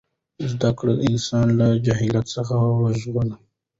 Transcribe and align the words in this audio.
زده 0.51 0.69
کړه 0.77 0.93
انسان 1.07 1.47
له 1.59 1.67
جهالت 1.85 2.25
څخه 2.35 2.55
ژغوري. 2.99 3.33